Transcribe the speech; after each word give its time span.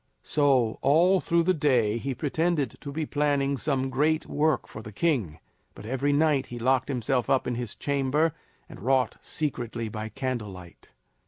So, 0.23 0.79
all 0.81 1.19
through 1.19 1.43
the 1.43 1.53
day 1.53 1.99
he 1.99 2.15
pretended 2.15 2.73
to 2.81 2.91
be 2.91 3.05
planning 3.05 3.55
some 3.55 3.91
great 3.91 4.25
work 4.25 4.67
for 4.67 4.81
the 4.81 4.91
king, 4.91 5.37
but 5.75 5.85
every 5.85 6.11
night 6.11 6.47
he 6.47 6.57
locked 6.57 6.87
himself 6.89 7.29
up 7.29 7.45
in 7.45 7.53
his 7.53 7.75
chamber 7.75 8.33
and 8.67 8.79
wrought 8.79 9.17
secretly 9.21 9.89
by 9.89 10.09
candle 10.09 10.49
light. 10.49 10.91